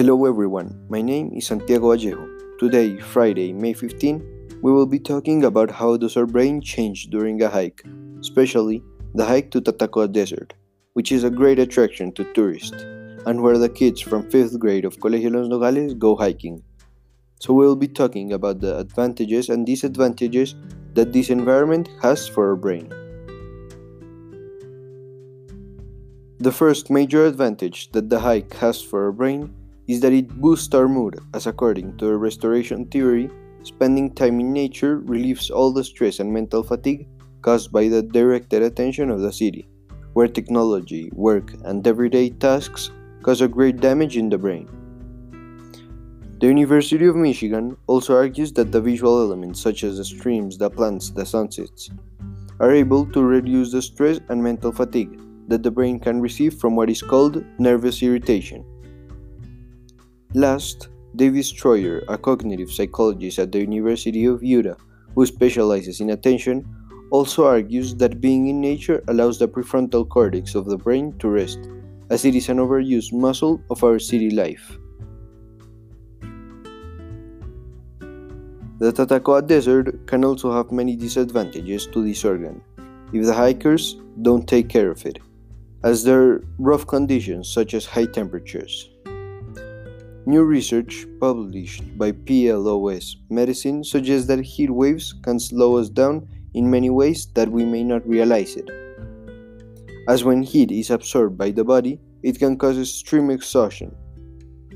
[0.00, 2.26] Hello everyone, my name is Santiago Vallejo.
[2.58, 7.42] Today, Friday, May 15, we will be talking about how does our brain change during
[7.42, 7.84] a hike,
[8.18, 8.82] especially
[9.14, 10.54] the hike to Tatacoa Desert,
[10.94, 12.82] which is a great attraction to tourists,
[13.26, 16.62] and where the kids from 5th grade of Colegio Los Nogales go hiking.
[17.38, 20.54] So we will be talking about the advantages and disadvantages
[20.94, 22.88] that this environment has for our brain.
[26.38, 29.56] The first major advantage that the hike has for our brain
[29.90, 33.28] is that it boosts our mood, as according to the restoration theory,
[33.64, 37.08] spending time in nature relieves all the stress and mental fatigue
[37.42, 39.68] caused by the directed attention of the city,
[40.12, 42.92] where technology, work, and everyday tasks
[43.24, 44.68] cause a great damage in the brain.
[46.38, 50.70] The University of Michigan also argues that the visual elements, such as the streams, the
[50.70, 51.90] plants, the sunsets,
[52.60, 56.76] are able to reduce the stress and mental fatigue that the brain can receive from
[56.76, 58.64] what is called nervous irritation.
[60.34, 64.76] Last, David Strayer, a cognitive psychologist at the University of Utah
[65.14, 66.64] who specializes in attention,
[67.10, 71.58] also argues that being in nature allows the prefrontal cortex of the brain to rest,
[72.10, 74.78] as it is an overused muscle of our city life.
[78.78, 82.62] The Tatacoa Desert can also have many disadvantages to this organ
[83.12, 85.18] if the hikers don't take care of it,
[85.82, 88.90] as there are rough conditions such as high temperatures.
[90.26, 96.70] New research published by PLOS Medicine suggests that heat waves can slow us down in
[96.70, 98.68] many ways that we may not realize it.
[100.08, 103.96] As when heat is absorbed by the body, it can cause extreme exhaustion,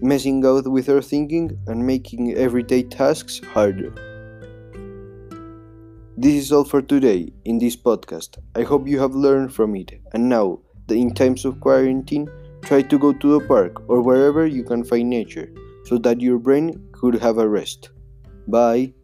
[0.01, 3.92] messing out with our thinking and making everyday tasks harder.
[6.17, 8.39] This is all for today in this podcast.
[8.56, 12.31] I hope you have learned from it, and now, that in times of quarantine,
[12.65, 15.52] Try to go to the park or wherever you can find nature
[15.85, 17.91] so that your brain could have a rest.
[18.48, 18.95] Bye.